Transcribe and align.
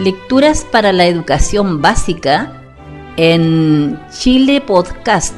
Lecturas 0.00 0.64
para 0.64 0.94
la 0.94 1.06
educación 1.06 1.82
básica 1.82 2.62
en 3.18 4.00
Chile 4.10 4.62
Podcast. 4.62 5.34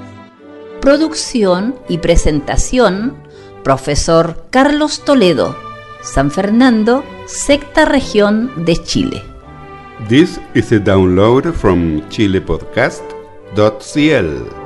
Producción 0.80 1.74
y 1.88 1.98
presentación, 1.98 3.16
profesor 3.64 4.44
Carlos 4.50 5.04
Toledo, 5.04 5.56
San 6.00 6.30
Fernando, 6.30 7.02
sexta 7.26 7.86
región 7.86 8.52
de 8.64 8.76
Chile. 8.76 9.20
This 10.08 10.40
is 10.54 10.70
a 10.70 10.78
download 10.78 11.52
from 11.52 12.08
chilepodcast.cl. 12.08 14.61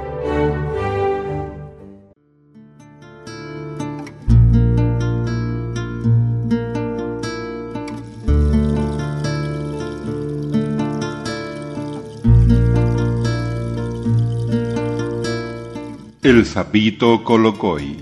El 16.26 16.44
sapito 16.44 17.22
Colocoy. 17.22 17.96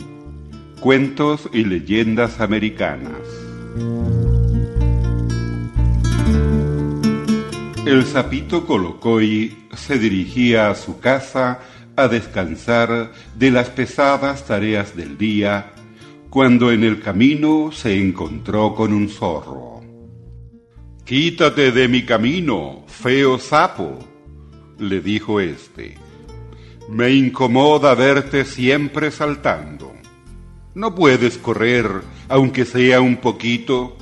Cuentos 0.81 1.47
y 1.53 1.63
leyendas 1.63 2.41
americanas. 2.41 3.21
El 7.85 8.03
sapito 8.07 8.67
Colocoy 8.67 9.55
se 9.77 9.99
dirigía 9.99 10.71
a 10.71 10.75
su 10.75 11.01
casa 11.01 11.61
a 11.97 12.09
descansar 12.09 13.13
de 13.37 13.51
las 13.51 13.69
pesadas 13.69 14.47
tareas 14.47 14.97
del 14.97 15.19
día 15.19 15.75
cuando 16.31 16.73
en 16.73 16.83
el 16.83 17.03
camino 17.03 17.73
se 17.73 18.01
encontró 18.01 18.75
con 18.75 18.95
un 18.95 19.11
zorro. 19.11 19.83
Quítate 21.05 21.73
de 21.73 21.89
mi 21.89 22.07
camino, 22.07 22.85
feo 22.87 23.39
sapo, 23.39 23.99
le 24.79 25.03
dijo 25.03 25.41
éste. 25.41 25.99
Me 26.89 27.13
incomoda 27.13 27.95
verte 27.95 28.45
siempre 28.45 29.11
saltando. 29.11 29.93
¿No 30.75 30.95
puedes 30.95 31.39
correr, 31.39 31.89
aunque 32.29 32.65
sea 32.65 33.01
un 33.01 33.17
poquito? 33.17 33.97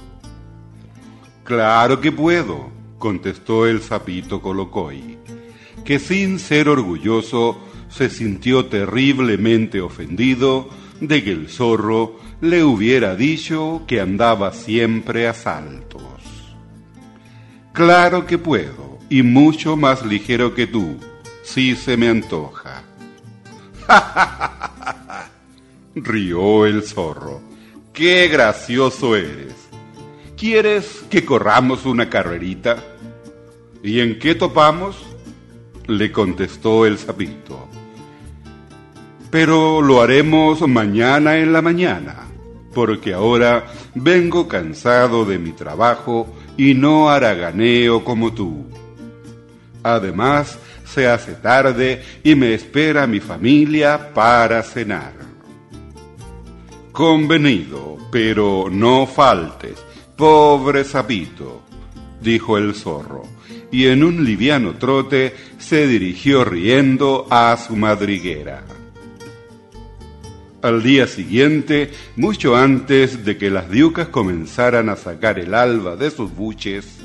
Claro 1.44 2.00
que 2.00 2.10
puedo, 2.10 2.70
contestó 2.98 3.66
el 3.66 3.82
sapito 3.82 4.40
Colocoy, 4.40 5.18
que 5.84 5.98
sin 5.98 6.38
ser 6.38 6.68
orgulloso 6.68 7.60
se 7.88 8.08
sintió 8.08 8.66
terriblemente 8.66 9.80
ofendido 9.80 10.70
de 11.00 11.22
que 11.22 11.32
el 11.32 11.48
zorro 11.48 12.16
le 12.40 12.64
hubiera 12.64 13.14
dicho 13.16 13.82
que 13.86 14.00
andaba 14.00 14.52
siempre 14.52 15.28
a 15.28 15.34
saltos. 15.34 16.02
Claro 17.72 18.26
que 18.26 18.38
puedo, 18.38 18.98
y 19.10 19.22
mucho 19.22 19.76
más 19.76 20.06
ligero 20.06 20.54
que 20.54 20.66
tú, 20.66 20.96
si 21.42 21.76
se 21.76 21.96
me 21.96 22.08
antoja. 22.08 22.71
Rió 25.94 26.66
el 26.66 26.82
zorro. 26.82 27.40
¡Qué 27.92 28.28
gracioso 28.28 29.16
eres! 29.16 29.54
¿Quieres 30.36 31.04
que 31.10 31.24
corramos 31.24 31.84
una 31.84 32.08
carrerita? 32.08 32.82
¿Y 33.82 34.00
en 34.00 34.18
qué 34.18 34.34
topamos? 34.34 34.96
Le 35.86 36.10
contestó 36.10 36.86
el 36.86 36.98
sapito. 36.98 37.68
Pero 39.30 39.80
lo 39.80 40.02
haremos 40.02 40.66
mañana 40.68 41.38
en 41.38 41.52
la 41.52 41.62
mañana, 41.62 42.28
porque 42.74 43.14
ahora 43.14 43.66
vengo 43.94 44.48
cansado 44.48 45.24
de 45.24 45.38
mi 45.38 45.52
trabajo 45.52 46.26
y 46.56 46.74
no 46.74 47.08
haraganeo 47.08 48.04
como 48.04 48.32
tú. 48.32 48.66
Además, 49.82 50.58
se 50.92 51.06
hace 51.06 51.32
tarde 51.34 52.02
y 52.22 52.34
me 52.34 52.54
espera 52.54 53.06
mi 53.06 53.20
familia 53.20 54.12
para 54.12 54.62
cenar. 54.62 55.12
Convenido, 56.92 57.96
pero 58.10 58.66
no 58.70 59.06
faltes, 59.06 59.82
pobre 60.16 60.84
sapito, 60.84 61.62
dijo 62.20 62.58
el 62.58 62.74
zorro, 62.74 63.22
y 63.70 63.86
en 63.86 64.04
un 64.04 64.24
liviano 64.24 64.74
trote 64.74 65.34
se 65.58 65.86
dirigió 65.86 66.44
riendo 66.44 67.26
a 67.30 67.56
su 67.56 67.74
madriguera. 67.74 68.62
Al 70.60 70.82
día 70.82 71.06
siguiente, 71.06 71.90
mucho 72.16 72.54
antes 72.54 73.24
de 73.24 73.36
que 73.38 73.50
las 73.50 73.70
diucas 73.70 74.08
comenzaran 74.08 74.90
a 74.90 74.96
sacar 74.96 75.38
el 75.38 75.54
alba 75.54 75.96
de 75.96 76.10
sus 76.10 76.32
buches, 76.36 76.98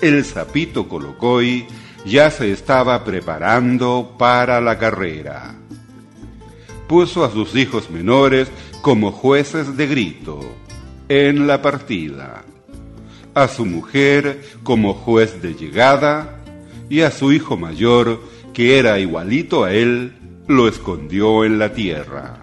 el 0.00 0.24
sapito 0.24 0.86
Colocoy 0.86 1.66
ya 2.04 2.30
se 2.30 2.52
estaba 2.52 3.04
preparando 3.04 4.14
para 4.18 4.60
la 4.60 4.78
carrera. 4.78 5.54
Puso 6.88 7.24
a 7.24 7.30
sus 7.30 7.54
hijos 7.54 7.90
menores 7.90 8.48
como 8.82 9.12
jueces 9.12 9.76
de 9.76 9.86
grito 9.86 10.40
en 11.08 11.46
la 11.46 11.60
partida, 11.62 12.44
a 13.34 13.48
su 13.48 13.66
mujer 13.66 14.42
como 14.62 14.94
juez 14.94 15.42
de 15.42 15.54
llegada 15.54 16.40
y 16.88 17.02
a 17.02 17.10
su 17.10 17.32
hijo 17.32 17.56
mayor, 17.56 18.20
que 18.52 18.78
era 18.78 18.98
igualito 18.98 19.64
a 19.64 19.72
él, 19.72 20.14
lo 20.48 20.66
escondió 20.66 21.44
en 21.44 21.58
la 21.58 21.72
tierra, 21.72 22.42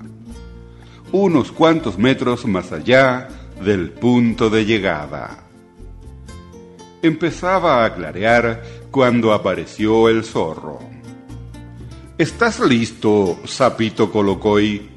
unos 1.12 1.52
cuantos 1.52 1.98
metros 1.98 2.46
más 2.46 2.72
allá 2.72 3.28
del 3.64 3.92
punto 3.92 4.50
de 4.50 4.66
llegada. 4.66 5.44
Empezaba 7.02 7.84
a 7.84 7.94
clarear 7.94 8.64
cuando 8.92 9.34
apareció 9.34 10.10
el 10.10 10.24
zorro. 10.24 10.80
¿Estás 12.18 12.60
listo, 12.60 13.40
sapito 13.46 14.12
Colocoy? 14.12 14.90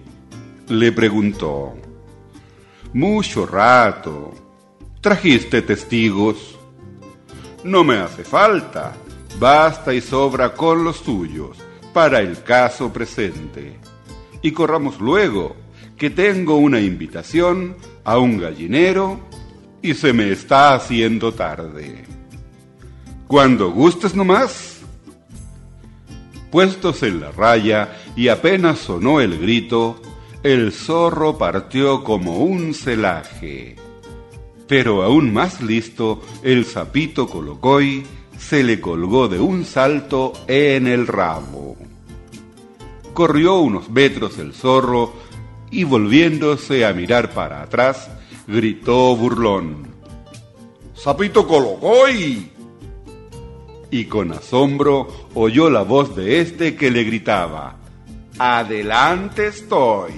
le 0.69 0.93
preguntó. 0.93 1.75
Mucho 2.93 3.45
rato. 3.45 4.33
¿Trajiste 5.01 5.63
testigos? 5.63 6.59
No 7.65 7.85
me 7.85 7.99
hace 7.99 8.25
falta. 8.25 8.95
Basta 9.39 9.93
y 9.93 10.01
sobra 10.01 10.55
con 10.55 10.85
los 10.85 11.03
tuyos 11.03 11.59
para 11.93 12.21
el 12.21 12.43
caso 12.43 12.93
presente. 12.93 13.79
Y 14.43 14.53
corramos 14.53 15.01
luego, 15.01 15.57
que 15.97 16.11
tengo 16.11 16.57
una 16.57 16.81
invitación 16.81 17.77
a 18.05 18.19
un 18.19 18.39
gallinero 18.39 19.21
y 19.83 19.95
se 19.95 20.13
me 20.13 20.31
está 20.31 20.75
haciendo 20.75 21.33
tarde. 21.33 22.05
Cuando 23.31 23.71
gustes 23.71 24.17
nomás. 24.17 24.81
Puestos 26.51 27.05
en 27.05 27.21
la 27.21 27.31
raya 27.31 27.97
y 28.17 28.27
apenas 28.27 28.81
sonó 28.81 29.21
el 29.21 29.39
grito, 29.39 30.03
el 30.43 30.73
zorro 30.73 31.39
partió 31.39 32.03
como 32.03 32.39
un 32.39 32.75
celaje. 32.75 33.77
Pero 34.67 35.05
aún 35.05 35.33
más 35.33 35.61
listo, 35.61 36.21
el 36.43 36.65
sapito 36.65 37.29
Colocoy 37.29 38.05
se 38.37 38.65
le 38.65 38.81
colgó 38.81 39.29
de 39.29 39.39
un 39.39 39.65
salto 39.65 40.33
en 40.49 40.89
el 40.89 41.07
rabo. 41.07 41.77
Corrió 43.15 43.61
unos 43.61 43.91
metros 43.91 44.39
el 44.39 44.53
zorro 44.55 45.13
y 45.71 45.85
volviéndose 45.85 46.85
a 46.85 46.93
mirar 46.93 47.33
para 47.33 47.63
atrás, 47.63 48.11
gritó 48.49 49.15
burlón. 49.15 49.87
¡Sapito 50.97 51.47
Colocoy! 51.47 52.59
Y 53.91 54.05
con 54.05 54.33
asombro 54.33 55.09
oyó 55.35 55.71
la 55.71 55.83
voz 55.83 56.15
de 56.17 56.41
éste 56.41 56.77
que 56.77 56.91
le 56.91 57.05
gritaba, 57.05 57.77
Adelante 58.39 59.49
estoy. 59.49 60.13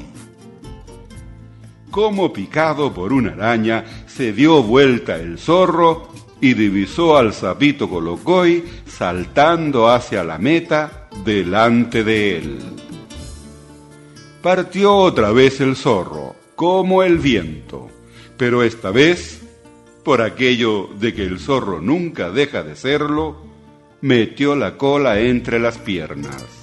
Como 1.90 2.32
picado 2.32 2.92
por 2.94 3.12
una 3.12 3.32
araña, 3.32 3.84
se 4.06 4.32
dio 4.32 4.62
vuelta 4.62 5.16
el 5.16 5.38
zorro 5.38 6.08
y 6.40 6.54
divisó 6.54 7.16
al 7.16 7.32
sapito 7.32 7.88
Colocoy 7.88 8.64
saltando 8.86 9.90
hacia 9.90 10.24
la 10.24 10.38
meta 10.38 11.08
delante 11.24 12.04
de 12.04 12.38
él. 12.38 12.58
Partió 14.40 14.96
otra 14.96 15.30
vez 15.32 15.60
el 15.60 15.76
zorro, 15.76 16.34
como 16.56 17.02
el 17.02 17.18
viento, 17.18 17.88
pero 18.36 18.62
esta 18.62 18.90
vez, 18.90 19.42
por 20.04 20.20
aquello 20.20 20.88
de 20.98 21.14
que 21.14 21.24
el 21.24 21.38
zorro 21.38 21.80
nunca 21.80 22.30
deja 22.30 22.62
de 22.62 22.74
serlo, 22.74 23.51
metió 24.02 24.54
la 24.54 24.76
cola 24.76 25.20
entre 25.20 25.58
las 25.58 25.78
piernas. 25.78 26.62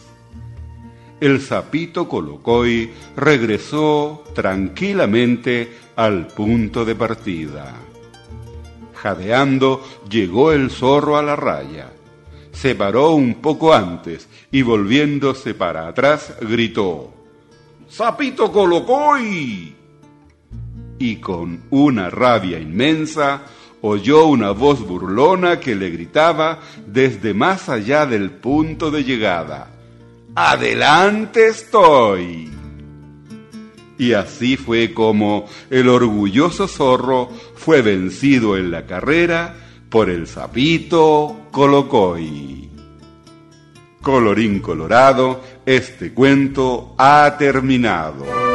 El 1.19 1.41
sapito 1.41 2.07
Colocoy 2.07 2.91
regresó 3.17 4.23
tranquilamente 4.33 5.69
al 5.95 6.27
punto 6.27 6.85
de 6.85 6.95
partida. 6.95 7.75
Jadeando, 8.93 9.83
llegó 10.09 10.51
el 10.51 10.69
zorro 10.69 11.17
a 11.17 11.23
la 11.23 11.35
raya. 11.35 11.91
Se 12.51 12.75
paró 12.75 13.11
un 13.11 13.35
poco 13.35 13.73
antes 13.73 14.27
y 14.51 14.61
volviéndose 14.61 15.53
para 15.53 15.87
atrás 15.87 16.35
gritó, 16.41 17.13
¡Sapito 17.87 18.51
Colocoy! 18.51 19.75
Y 20.99 21.15
con 21.17 21.63
una 21.69 22.09
rabia 22.09 22.59
inmensa 22.59 23.43
oyó 23.81 24.25
una 24.25 24.51
voz 24.51 24.85
burlona 24.85 25.59
que 25.59 25.75
le 25.75 25.89
gritaba 25.89 26.59
desde 26.85 27.33
más 27.33 27.69
allá 27.69 28.05
del 28.05 28.31
punto 28.31 28.91
de 28.91 29.03
llegada. 29.03 29.71
¡Adelante 30.35 31.47
estoy! 31.47 32.49
Y 33.97 34.13
así 34.13 34.55
fue 34.55 34.93
como 34.93 35.45
el 35.69 35.89
orgulloso 35.89 36.67
zorro 36.67 37.29
fue 37.55 37.81
vencido 37.81 38.55
en 38.55 38.71
la 38.71 38.85
carrera 38.85 39.55
por 39.89 40.09
el 40.09 40.27
sapito 40.27 41.47
Colocoy. 41.51 42.69
Colorín 44.01 44.61
colorado, 44.61 45.41
este 45.65 46.13
cuento 46.13 46.95
ha 46.97 47.35
terminado. 47.37 48.48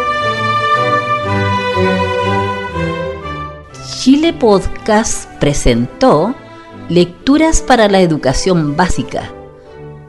Chile 4.04 4.34
Podcast 4.34 5.30
presentó 5.40 6.34
Lecturas 6.90 7.62
para 7.62 7.88
la 7.88 8.02
Educación 8.02 8.76
Básica, 8.76 9.32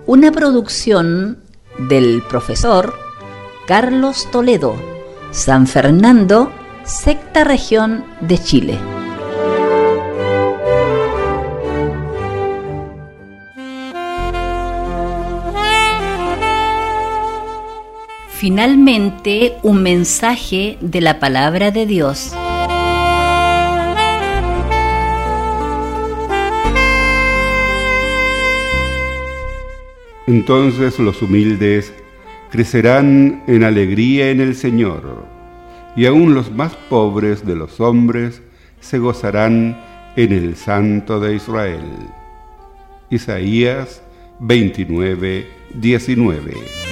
una 0.05 0.33
producción 0.33 1.39
del 1.77 2.21
profesor 2.27 2.93
Carlos 3.65 4.27
Toledo, 4.33 4.75
San 5.31 5.65
Fernando, 5.65 6.51
sexta 6.83 7.45
región 7.45 8.03
de 8.19 8.37
Chile. 8.37 8.77
Finalmente, 18.27 19.55
un 19.63 19.81
mensaje 19.81 20.77
de 20.81 20.99
la 20.99 21.21
palabra 21.21 21.71
de 21.71 21.85
Dios. 21.85 22.33
Entonces 30.27 30.97
los 30.99 31.21
humildes 31.21 31.93
crecerán 32.51 33.43
en 33.47 33.63
alegría 33.63 34.31
en 34.31 34.41
el 34.41 34.55
Señor, 34.55 35.25
y 35.95 36.05
aun 36.05 36.33
los 36.33 36.51
más 36.51 36.75
pobres 36.89 37.45
de 37.45 37.55
los 37.55 37.79
hombres 37.79 38.41
se 38.79 38.97
gozarán 38.97 39.77
en 40.15 40.31
el 40.31 40.55
Santo 40.55 41.19
de 41.19 41.35
Israel. 41.35 41.85
Isaías 43.09 44.01
29, 44.39 45.45
19 45.75 46.84